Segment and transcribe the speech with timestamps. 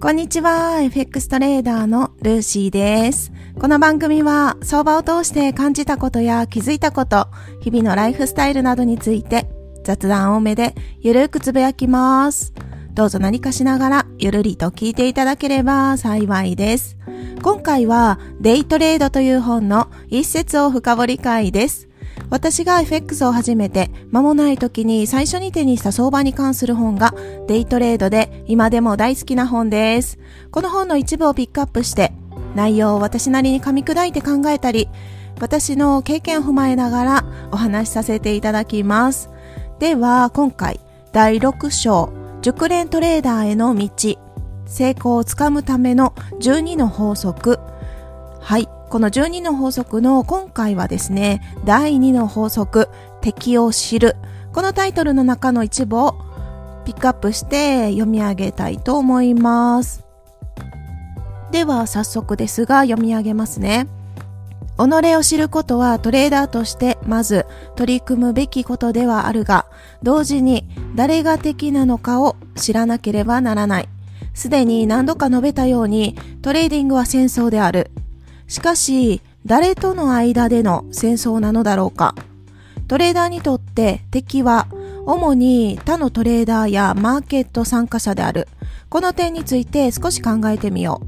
[0.00, 3.32] こんにちは、FX トレーダーのルーシーです。
[3.58, 7.26] この番組は相場を通して感じたことや気づいたこと、
[7.62, 9.50] 日々のライフスタイルなどについて
[9.82, 12.52] 雑談多めでゆるくつぶやきます。
[12.94, 16.96] どうぞ何かしながらゆるりと聞いていただければ幸いです。
[17.42, 21.87] 今回はデイトレードという本の一節を深掘り会です。
[22.30, 27.14] 私が FX を始めて間もない時に最初に手にした相場に関する本が
[27.46, 30.18] デイトレードで今でも大好きな本です。
[30.50, 32.12] この本の一部をピックアップして
[32.54, 34.88] 内容を私なりに噛み砕いて考えたり
[35.40, 39.30] 私の経験を踏まえながらお話しさせていただきます。
[39.78, 40.80] では今回
[41.12, 43.88] 第6章熟練トレーダーへの道
[44.66, 47.58] 成功をつかむための12の法則
[48.40, 52.88] はいこの12の法則の今回はですね、第2の法則、
[53.20, 54.16] 敵を知る。
[54.54, 56.14] このタイトルの中の一部を
[56.86, 60.06] ピックアップして読み上げたいと思います。
[61.50, 63.88] では早速ですが読み上げますね。
[64.78, 67.44] 己を知ることはトレーダーとしてまず
[67.76, 69.66] 取り組むべきことではあるが、
[70.02, 73.88] 同時に誰が敵なのかを知らなければならない。
[74.32, 77.90] すでに何度か述べたようにトレーディングは戦争である。
[78.48, 82.14] しかし、誰との間での戦争なのだろうか
[82.88, 84.66] トレーダーにとって敵は
[85.06, 88.48] 主に他のトレーダーやマーケット参加者である。
[88.88, 91.00] この点について少し考えてみよ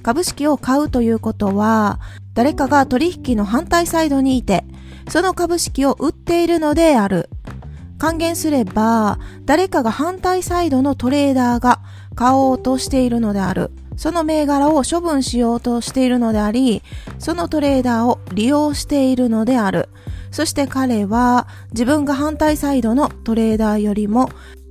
[0.00, 0.02] う。
[0.02, 1.98] 株式を買うということは、
[2.34, 4.64] 誰かが取引の反対サイドにいて、
[5.08, 7.30] その株式を売っているのである。
[7.98, 11.80] 還元すれば、誰かが反対サイドのトレーダーが
[12.14, 13.72] 買おうとしているのである。
[13.98, 16.82] その銘柄を処分しようとしているのであり、
[17.18, 19.88] そのトレーダーを利用しているのである。
[20.30, 24.30] そして彼は自分が反対サイドのトレーダーよりも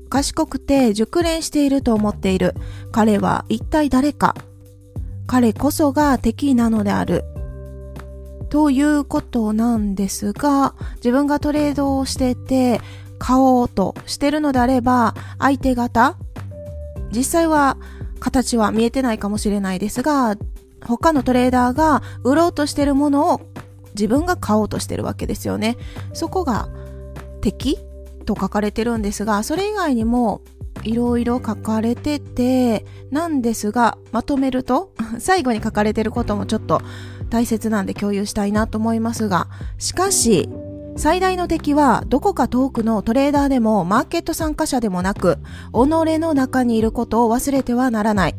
[0.09, 2.55] 賢くて熟練していると思っている。
[2.93, 4.33] 彼は一体誰か
[5.27, 7.25] 彼こそが敵なのである。
[8.49, 12.79] ということなんですが、自分がトレードをしてて
[13.19, 16.15] 買おうとしてるのであれば、相手方
[17.11, 17.77] 実際は
[18.19, 20.37] 形は見えてないかもしれないですが、
[20.85, 23.41] 他のトレーダーが売ろうとしてるものを
[23.95, 25.77] 自分が買おうとしてるわけですよね。
[26.13, 26.69] そこが
[27.41, 27.79] 敵
[28.25, 30.41] と書かれてるんですが、それ以外にも
[30.83, 36.81] いろいろ書かれてて、なんですが、まとめると、 最後に書かれてることもちょっと
[37.29, 40.49] 大切なんで共有したいなと思いますが、しかし、
[40.97, 45.37] 最大の敵はどこか遠くのトレーダーでもマーケット参加者でもなく、
[45.71, 45.87] 己
[46.19, 48.35] の中にいることを忘れてはならない。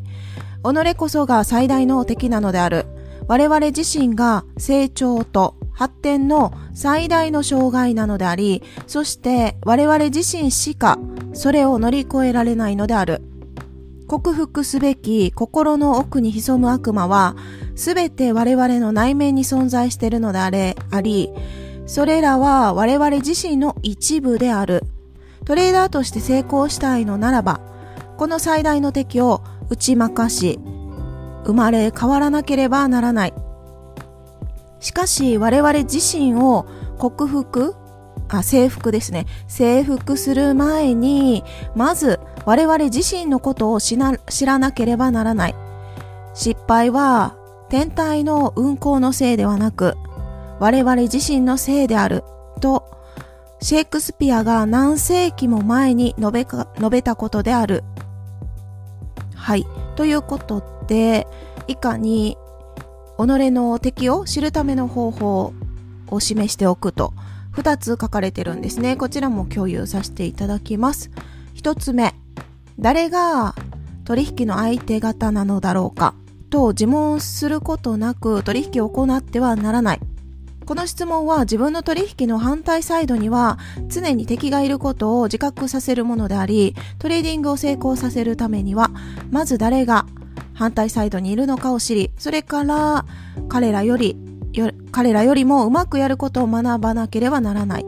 [0.64, 2.86] 己こそが最大の敵なのである。
[3.28, 10.98] 我々自身が成長と発展の最大の障害なのであり、そして我々自身しか
[11.34, 13.22] それを乗り越えられないのである。
[14.08, 17.36] 克服すべき心の奥に潜む悪魔は、
[17.76, 21.30] すべて我々の内面に存在しているのであれ、あり、
[21.88, 24.84] それらは我々自身の一部である。
[25.46, 27.60] トレーダーとして成功したいのならば、
[28.18, 30.60] この最大の敵を打ち負かし、
[31.44, 33.34] 生まれ変わらなければならない。
[34.80, 36.66] しかし我々自身を
[36.98, 37.74] 克服
[38.28, 39.24] あ、征服ですね。
[39.46, 41.42] 征服する前に、
[41.74, 45.54] まず我々自身のことを知らなければならない。
[46.34, 47.34] 失敗は
[47.70, 49.96] 天体の運行のせいではなく、
[50.60, 52.24] 我々自身のせいである
[52.60, 52.98] と
[53.60, 57.82] シェイクスピアが何世紀も前に述べか述べたことである。
[59.34, 59.66] はい。
[59.96, 61.26] ということで、
[61.66, 62.36] 以下に
[63.16, 65.52] 己の敵を知るための方法
[66.08, 67.12] を示しておくと
[67.54, 68.96] 2つ書かれてるんですね。
[68.96, 71.10] こちらも共有させていただきます。
[71.56, 72.14] 1つ目、
[72.78, 73.56] 誰が
[74.04, 76.14] 取引の相手方なのだろうか
[76.50, 80.00] と自問することなく取引を行ってはならない。
[80.68, 88.90] この質問は自分の取引の反対サイドには常に敵がいることを自覚させるものであり、トレーディングを成功させるためには、
[89.30, 90.04] まず誰が
[90.52, 93.06] 反対サイドにいるのかを知り、それから
[93.48, 94.18] 彼らより、
[94.52, 97.86] よ彼らよりもうまくやることを学ばなければならない。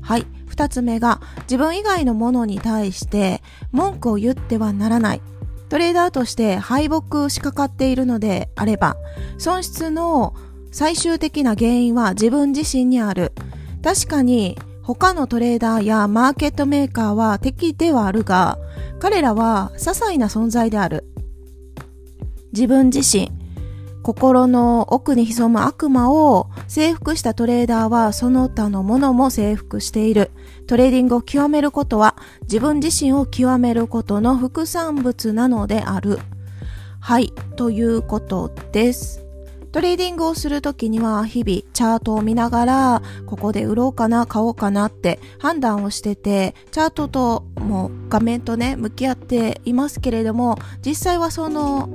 [0.00, 0.24] はい。
[0.46, 5.20] 二つ目が、自分以外のものに対して文句を言ってはならない。
[5.68, 8.96] トレーダーとして敗北しかかっているのであれば、
[9.36, 10.34] 損失の
[10.70, 13.32] 最終的な原因は自分自身にある。
[13.82, 18.58] 確かに他のトレーダーやマーケットメーカーは敵ではあるが、
[18.98, 21.04] 彼らは些細な存在である。
[22.52, 23.30] 自分自身、
[24.02, 30.30] 心の奥に潜む悪魔を征服したトレーダーはその他のものも征服している。
[30.66, 36.18] トレーディングを極めることは自分自身を極めることの副産物なのである。
[37.00, 39.27] はい、ということです。
[39.72, 51.88] トレーディングをするときには日々チャートを見ながらここで売ろうかな買おうかなって判断をしててチャートともう画面とね向き合っていますけれども実際はその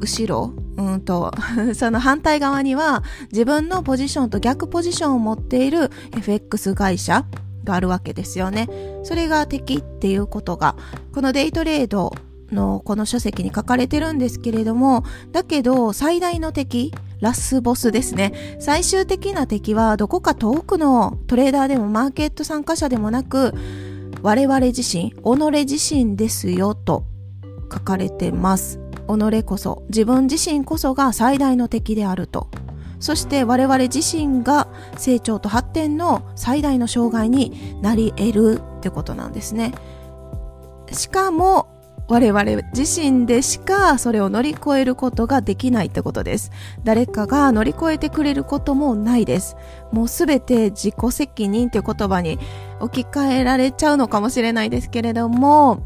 [0.00, 1.32] 後ろうんと
[1.74, 7.24] その反対側には自分のポジションと逆ポジションを持っている FX 会社
[7.64, 8.68] があるわけですよね。
[9.04, 10.76] それが敵っていうことが
[11.14, 12.14] このデイトレード
[12.54, 18.56] のこの書籍に書かれてるんですけれども、だけど最大の敵、ラスボスですね。
[18.60, 23.54] 最終的な敵はどこか遠くのトレーダーでもマーケット参加者でもなく、
[24.22, 25.16] 我々自身、己
[25.66, 27.04] 自身ですよと
[27.72, 28.80] 書かれてます。
[29.06, 32.48] 己こそ、自分自身こそが最大の敵であると。
[33.00, 34.66] そして我々自身が
[34.96, 39.74] 成長と発展の最大の障害になり得るってことなんですね。
[40.90, 41.66] しかも
[42.06, 42.44] 我々
[42.76, 46.52] 自身でしかそれを乗り越えることができないってことです。
[46.84, 49.56] 誰かが乗り越えてくれることもないです。
[49.90, 52.38] もうすべて自己責任って言葉に
[52.80, 55.82] 置き換えられちゃうのかもしれないですけれども、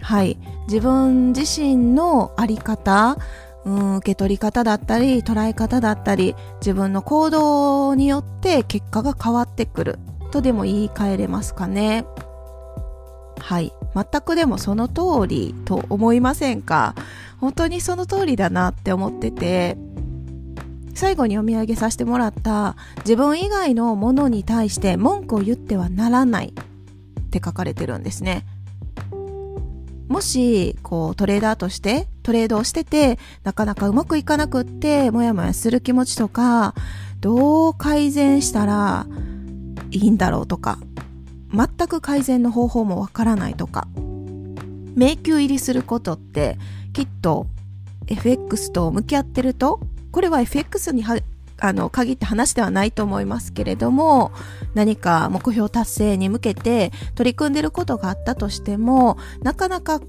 [0.00, 0.38] はい。
[0.68, 3.18] 自分自身のあり方、
[3.64, 9.98] うん、受け取り方だったり、捉え方だったり、自分の行動によって結果が変わってくる
[10.30, 12.04] とでも言い換えれますかね。
[13.40, 13.72] はい。
[13.94, 16.94] 全くでもその通りと思いませんか？
[17.40, 19.76] 本当にその通りだなって思ってて、
[20.94, 28.44] 最後に読み上げさせてもらった自分以外のものに対して文句を言ってはならないって書かれてるんですね。
[30.08, 36.74] もし、こう、トレーダーとしてトレードをしてて、なかなかうまくいかなくって、もやもやする気持ちとか、
[37.20, 39.06] どう改善したら
[39.90, 40.78] いいんだろうとか、
[41.52, 43.88] 全く改善の方法もわからないとか。
[44.98, 46.58] 迷宮入りすることって
[46.92, 47.46] きっと
[48.08, 49.80] FX と向き合ってると
[50.10, 51.04] これは FX に
[51.60, 54.32] あの限って話ではないと思いますけれども
[54.74, 60.00] 何か目標達成に向けて取り組んでることがあったとしてもなかなか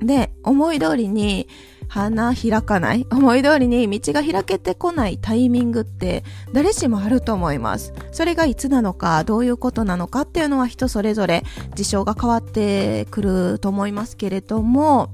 [0.00, 1.48] ね思い通りに
[1.88, 3.06] 花開かない？
[3.10, 7.92] 思い通りに道が開けてこないタイミングって誰しもあると思います。
[8.12, 11.44] それがいつなのか、どういうことなのかっていうのは人それぞれ
[11.74, 15.10] 事象が変わってくると思いますけれども、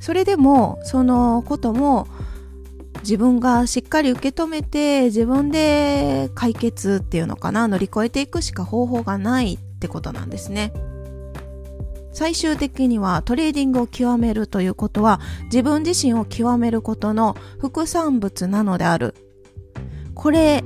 [0.00, 2.06] それでもそのことも
[3.00, 10.72] 自分がしっかり受け止めて自分で解決っていうのかな乗り越えていくしか方法がないってことなんですね。
[12.16, 15.20] 最終的にはトレーディングを極めるということは
[15.52, 19.14] 自分自身を極めることの副産物なのである。
[20.14, 20.64] これ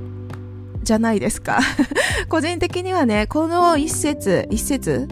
[0.81, 1.59] じゃないですか。
[2.29, 5.09] 個人的にはね、この一節、一節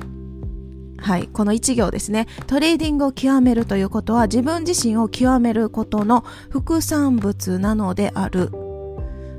[0.95, 2.25] はい、この一行ですね。
[2.47, 8.49] トレーディングを極めるということは自分自身を極めることの副産物なのである。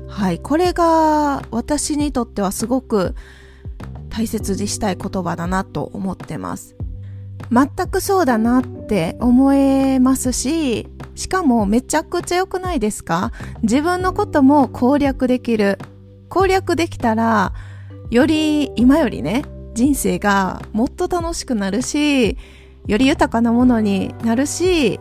[0.07, 3.15] はい、これが私にとってはすごく
[4.11, 6.75] 大切にしたい言葉だなと思ってます。
[7.49, 13.31] 全くそうだなって思えますし、しかもめちゃくちゃ良くないですか？
[13.63, 15.77] 自分のことも攻略できる。
[16.29, 17.53] 攻略できたら、
[18.09, 19.43] より今よりね、
[19.73, 22.37] 人生がもっと楽しくなるし、
[22.87, 24.99] より豊かなものになるし、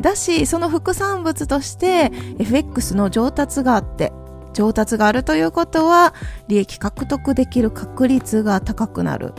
[0.00, 4.12] だし、その副産物として FX の上達があって、
[4.52, 6.14] 上達があるということは
[6.48, 9.34] 利益獲得できる確率が高くなる。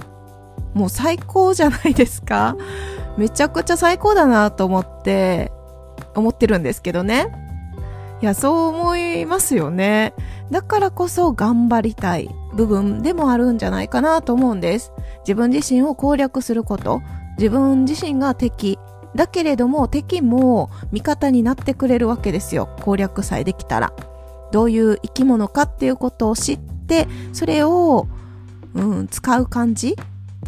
[0.73, 2.55] もう最高じゃないですか
[3.17, 5.51] めちゃくちゃ最高だなと思って、
[6.15, 7.27] 思ってるんですけどね。
[8.21, 10.13] いや、そう思いますよね。
[10.51, 14.91] だからこそ頑張りたい部分でもあるんじゃないかなと思うんです。
[15.19, 17.01] 自分自身を攻略すること。
[17.37, 18.77] 自分自身が敵。
[19.15, 22.69] だけれども敵も味方になってくれるわけですよ。
[22.81, 23.93] 攻略さえできたら。
[24.51, 28.07] どういう生き物かっていうことを知って、それを、
[28.73, 29.95] うん、使う感じ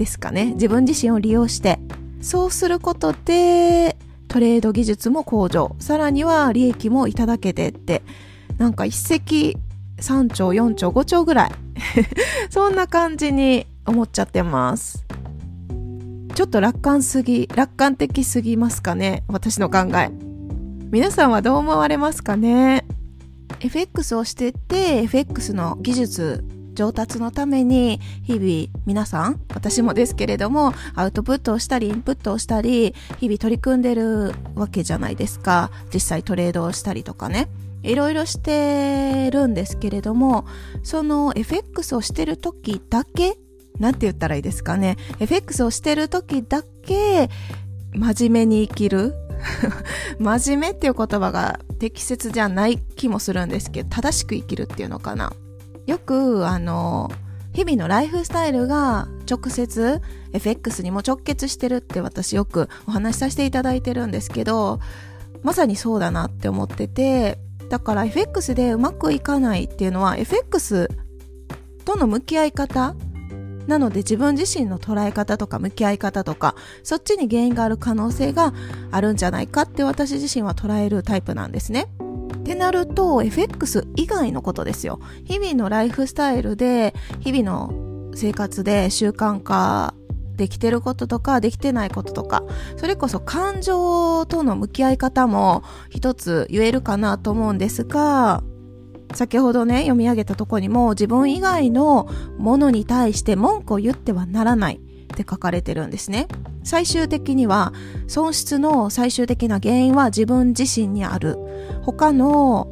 [0.01, 0.53] ですかね。
[0.53, 1.77] 自分自身を利用して、
[2.22, 3.96] そうすることで、
[4.27, 8.01] トレード技術も向上、さらには利益もいただけてって、
[8.58, 9.58] なんか一石
[9.98, 11.51] 3兆、4兆、5兆ぐらい。
[12.50, 15.05] そんな感じに思っちゃってます。
[16.34, 20.10] ちょっと楽観すぎ、楽観的すぎますかね私の考え。
[20.89, 22.86] 皆さんはどう思われますかね
[23.60, 26.43] ?FX をしてて、FX の技術
[26.74, 35.72] 上達のために日々皆さん私もですけれどもアウトプットをしたりインプットをしたり日々取り組んでるわけじゃないですか。
[35.94, 37.48] 実際トレードをしたりとかね。
[37.84, 40.46] いろいろしてるんですけれども
[40.84, 43.40] その FX をしてる時だけ
[43.80, 44.98] なんて言ったらいいですかね。
[45.20, 47.30] FX をしてる時だけ
[47.94, 49.16] 真面目に生きる。
[50.20, 55.34] 真面目っていう言葉が適切じゃない気もするんですけど、正しく生きるっていうのかな。
[55.88, 57.11] よく、あの、
[57.53, 64.79] 日々のライフスタイルが直接 FX にも直結してるって私よくお話しさせていただいてるんですけど、
[65.43, 70.89] まさにそうだなって思ってて、だから FX でうまくいかないっていうのは FX
[71.85, 72.95] との向き合い方
[73.67, 78.53] なので自分自身の捉え方とか向き合い方とかそっちに原因がある可能性が
[78.91, 81.88] あるんじゃないかって私自身は捉えるタイプなんですね。
[82.51, 85.00] ってなると FX 以外のことですよ。
[85.24, 89.93] 日々のライフスタイルで日々の生活で習慣化
[90.36, 92.43] できてることとかできてないこととか
[92.75, 98.43] それこそ感情との向き合い方も一つ言えるかなと思うんですが
[99.13, 104.81] 先ほどね、読み上げたとこにも自分以外のものに対して文句を言ってはならない
[105.12, 106.27] って書かれてるんですね。
[106.63, 107.74] 最終的には
[108.08, 111.38] 損失の最終的な原因は自分自身にある。
[111.84, 112.68] 他の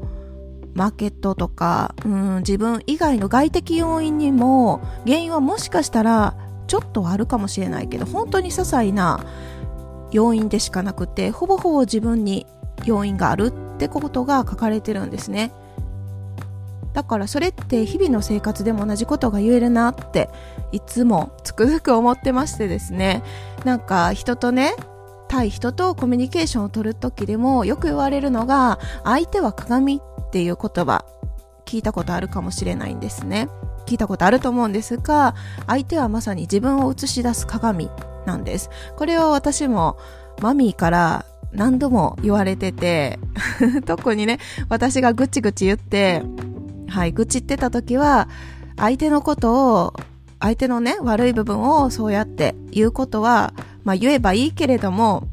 [0.74, 6.36] マーケットとか、うん、自分以外の外的要因にも原因はもしかしたら
[6.68, 9.26] ちょっとあるかもしれないけど本当に些細な
[10.12, 12.46] 要因でしかなくてほぼほぼ自分に
[12.86, 15.52] 要因があるってことが書かれてるんですね。
[16.94, 20.30] だからそれって日々の生活でも同じことが言えるなって
[20.72, 23.24] いつもつくづく思ってましてですね。
[23.66, 24.76] なんか人とね
[25.28, 31.06] 対人とコミュニケーションを取る時でもよく言われるのが相手は鏡っていう言葉
[31.66, 33.50] 聞いたことあるかもしれないんですね。
[33.86, 35.36] 聞いたことあると思うんですが
[35.68, 37.90] 相手はまさに自分を映し出す鏡
[38.26, 38.70] なんです。
[38.98, 39.98] これを私も
[40.42, 43.20] マミーから何度も言われてて
[43.88, 46.24] 特にね私がぐちぐち言って
[46.90, 48.28] はい、愚痴ってた時は、
[48.78, 49.94] 相手のことを、
[50.40, 53.54] 相手のね、悪い部分をそうやって言うことは、
[53.84, 55.28] まあ言えばいいけれども、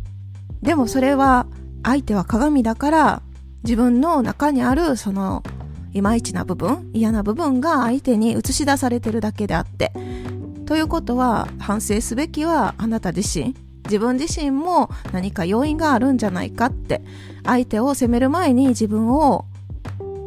[0.63, 1.47] でもそれは、
[1.83, 3.23] 相手は鏡だから、
[3.63, 5.45] 自分の中にある、その、
[5.93, 9.93] いまいちな部分、嫌な部分が相手に映し出されてるだけであって。
[10.67, 13.55] ということは、反省すべきはあなた自身。
[13.85, 17.03] 自分自身も何か要因があるんじゃないかって、
[17.45, 19.45] 相手を責める前に自分を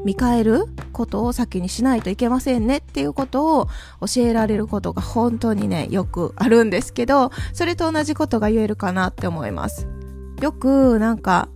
[0.06, 3.68] 見返ることを先にしないといけませんねっていうことを
[4.02, 9.88] 教えられることが本当にね、よくあるんですけど、それと同じことが言えるかなって思います。
[10.42, 11.50] よくなんか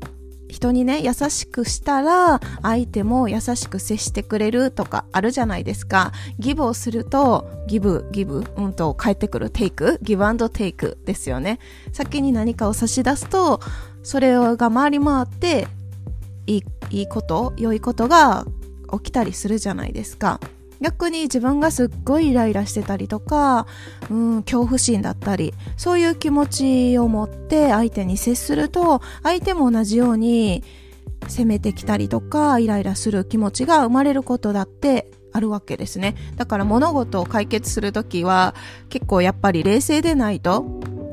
[0.53, 6.11] 人にね、優しくしたら相手も優しく接してくれるとかあるじゃないですか。
[6.37, 11.59] ギブをすると、ギブ、ギブ、うんと返ってくるテイク、ギブアンドテイクですよね。
[11.91, 13.61] 先に何かを差し出すと、
[14.03, 15.67] それが回り回って
[16.45, 18.45] いいいいこと良いことが
[18.93, 20.39] 起きたりするじゃないですか。
[20.79, 23.67] 逆に自分がすっごいイライラしてたりとか、
[24.09, 26.45] うん、恐怖心だったりそういう気持
[26.93, 30.61] ちを持って相手に接すると相手も同じように
[31.29, 36.15] 責めてきたりとかイライラする気持ちが生まれることだってあるわけですね。
[36.35, 38.53] だから物事を解決するときは
[38.89, 40.65] 結構やっぱり冷静でないと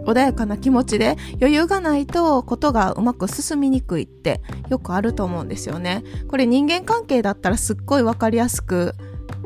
[0.06, 6.04] 穏やかな気持ちで余裕がないとことがうまく進みにくいってよくあると思うんですよね。
[6.28, 8.94] これ人間関係だったらすっごいわかりやすく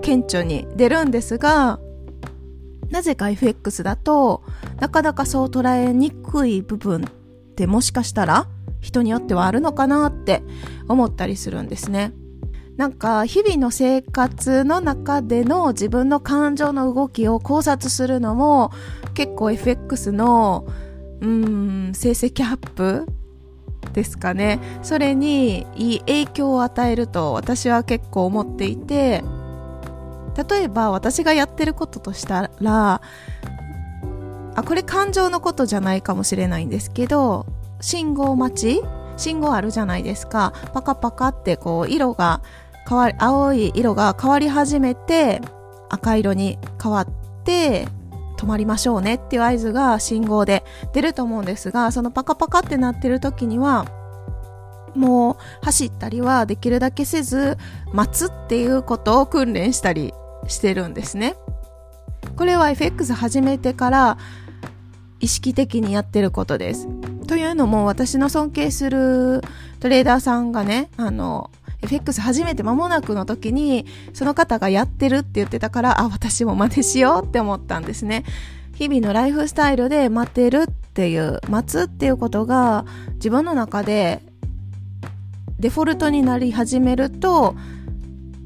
[0.03, 1.81] 顕著に出るんですが、
[2.91, 4.43] なぜか FX だと
[4.81, 8.47] なかなかそう捉えにくい部分ってもしかしたら
[8.81, 10.43] 人によってはあるのかなって
[10.89, 12.13] 思ったりするんですね。
[12.77, 18.73] なんか日々の生活の中での自分の感情の動きを考察するのも
[19.15, 20.67] 結構 FX の
[21.21, 23.07] うん成績アップ
[23.93, 24.59] ですかね。
[24.83, 29.23] それにいい影響を与えると私は結構思っていて
[30.49, 33.01] 例えば私がやってることとしたら
[34.57, 37.47] あこれ感情のことじゃないかもしれないんですけど
[37.81, 38.83] 信号待ち
[39.17, 40.53] 信号あるじゃないですか。
[40.73, 42.43] パカパカってこう色が
[42.89, 45.41] 変わり青い色が変わり始めて
[45.89, 47.09] 赤色に変わっ
[47.45, 47.87] て
[48.37, 53.87] 止まりましょうねっていう合図が信号で出ると思うんですがそのパカパカってなってる時には
[54.95, 57.59] もう走ったりはできるだけせず
[57.93, 60.15] 待つっていうことを訓練したり
[60.47, 61.37] してるんですね。
[62.37, 64.19] これは FX 始めてから
[65.21, 66.89] 意識的にやってることです。
[67.27, 69.41] というのも私の尊敬する
[69.81, 71.51] トレーダーさんがねあの
[71.85, 78.25] FX 初めて間もなくの時に、その方がやってるって言ってたから、あ、私も真似しようって思ったんですね。
[78.75, 84.21] 日々のライフスタイルで待てるっていう、待つっていうことが自分の中で
[85.61, 87.55] デフォルトになり始めると、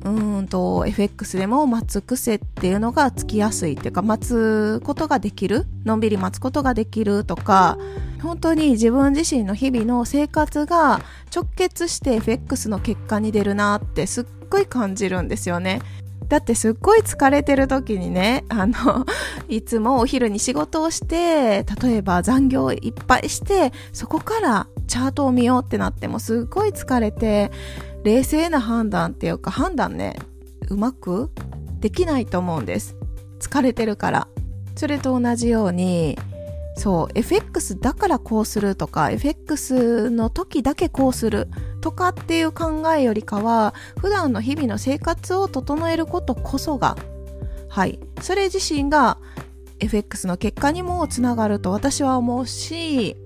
[0.04, 7.78] うんと FX でも待つ癖っていうのがつきやすいっていうか待つことができるのんびり待つことができるとか
[8.22, 11.00] 本当に自分自身の日々の生活が
[11.34, 15.80] 直結して FX の結果に出るなってすっごい感じるんですよね。
[16.28, 19.06] だってすっごい疲れてる時にね、あの、
[19.48, 27.50] いつもお昼に仕事をして、例えば残業いっぱいして、そこからチャートを見ようってなってもすっごい疲れて、
[28.04, 30.16] 冷静な判断っていうか判断ね、
[30.68, 31.30] うまく
[31.80, 32.96] できないと思うんです。
[33.40, 34.28] 疲れてるから。
[34.76, 36.16] それと同じように、
[36.76, 41.48] そう、FX だからこうするとか、FX の時だけこうする
[41.80, 46.96] とかっていう考えよりかは、普段の日々の生活を整えることこそが、
[47.68, 49.18] はい、それ自身が
[49.80, 53.16] FX の結果にもつながると私は思うし、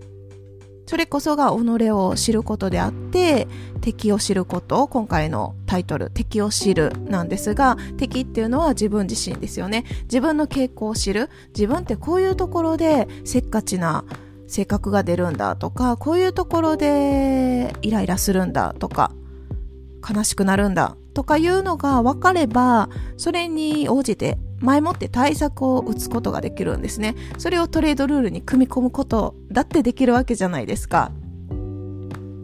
[0.86, 3.48] それこそが己を知ることであって、
[3.80, 9.84] 敵を知ること、今回のタイトル、敵を知るなんですが、敵っていうのは自分自身ですよね。
[10.04, 11.30] 自分の傾向を知る。
[11.48, 14.04] 自分ってこういうところでせっかちな
[14.46, 19.12] 性格が出るんだとか、こういうところでイライラするんだとか、
[20.08, 27.14] 悲しくなるんだとかいうのが分かれば、それに応じて前もって対策を打つことができるんですね。
[27.38, 31.12] それをトレードルールに組み込むことだってできるわけじゃないですか。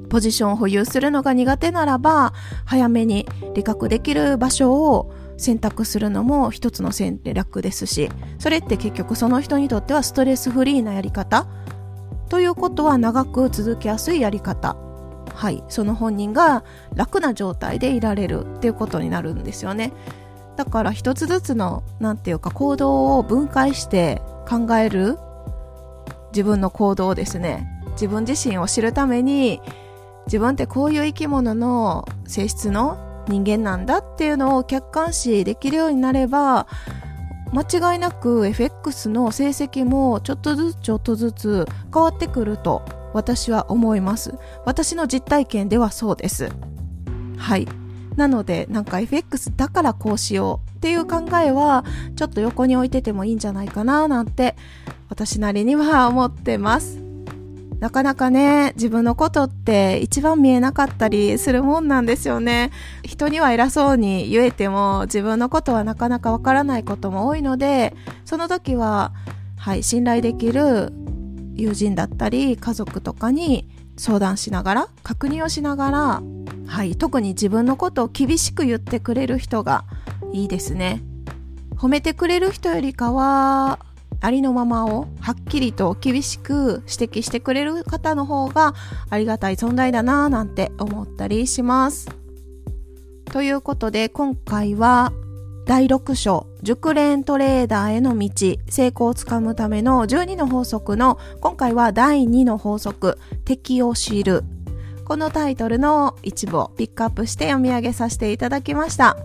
[0.08, 2.32] ポジションを保有するのが苦手ならば、
[2.64, 11.46] 早めに理覚できる場所を選択するのも一つの戦略ですし、それって結局その人にとってはストレスフリーなやり方
[12.28, 14.87] ということは長く続きやすいやり方。
[15.38, 15.62] はい。
[15.68, 16.64] その本人が
[16.96, 19.92] 楽な状態でいられるっていうことになるんですよね。
[20.56, 25.16] だから一つずつの、なんていうか行動を分解して考える
[26.32, 29.60] 自分の行動をですね、自分自身を知るために、
[30.26, 36.66] 自分ってこういう生き物の性質の人間なんだっていうのを客観視できるようになれば、
[37.52, 41.64] 間違いなく FX の成績もちょっとずつちょっとずつ
[41.94, 44.34] 変わってくると私は思います。
[44.64, 46.50] 私の実体験ではそうです。
[47.36, 47.66] はい。
[48.16, 51.84] なので、なんか FX だからこうしようっていう考えは、
[52.16, 54.56] ちょっと横に置いててもいいんじゃないかななんて、
[55.08, 57.08] 私なりには思ってます。
[57.80, 62.72] なかなかね、自分のことって一番見えなかったりするもんなんですよね。
[63.04, 67.94] 人には偉そうに言えても、自分のことはなかなかわからないことも多いので、
[68.24, 69.12] その時は、
[69.56, 70.92] はい、信頼できる
[71.58, 73.68] 友人だったり、家族とかに
[73.98, 76.22] 相談しながら、確認をしながら、
[76.66, 79.84] はい、特に自分のことを厳しく言ってくれる人が
[80.32, 81.02] いいですね。
[81.76, 83.80] 褒めてくれる人よりかは、
[84.20, 88.74] ありのままをはっきりと厳しく指摘してくれる方の方が
[89.10, 92.08] ありがたい存在だなぁなんて思ったりします。
[93.26, 95.12] ということで今回は
[95.66, 98.30] 第6章熟練トレーダーへの道
[98.68, 104.42] 成功をつかむための12の法則の今回は第2の法則敵を知る
[105.04, 109.16] このタイトルの一部をピックアップして読み上げさせていただきました。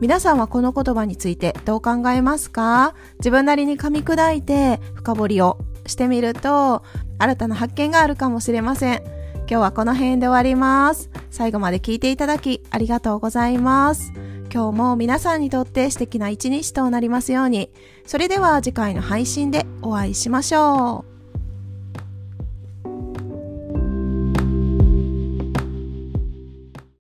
[0.00, 2.94] 皆さんはこの言葉についてどう考えますか？
[3.18, 6.82] 自分なりに噛み砕いて深掘りをしてみると
[7.18, 9.02] 新たな発見があるかもしれません。
[9.40, 11.10] 今日はこの辺で終わります。
[11.30, 14.12] 最後まで聞いていただきありがとうございます。
[14.56, 17.70] 今日も皆さんにとって素敵な一日となりますように。
[18.06, 21.15] それでは次回の配信でお会いしましょう。